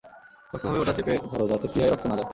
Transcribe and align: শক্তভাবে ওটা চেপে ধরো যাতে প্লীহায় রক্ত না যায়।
শক্তভাবে 0.49 0.79
ওটা 0.81 0.93
চেপে 0.97 1.13
ধরো 1.31 1.45
যাতে 1.51 1.65
প্লীহায় 1.71 1.91
রক্ত 1.91 2.05
না 2.07 2.15
যায়। 2.17 2.27